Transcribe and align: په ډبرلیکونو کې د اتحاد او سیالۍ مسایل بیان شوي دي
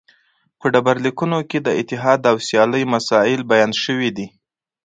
په 0.59 0.65
ډبرلیکونو 0.73 1.37
کې 1.49 1.59
د 1.61 1.69
اتحاد 1.79 2.21
او 2.31 2.37
سیالۍ 2.47 2.83
مسایل 2.93 3.41
بیان 3.51 3.71
شوي 3.83 4.09
دي 4.17 4.27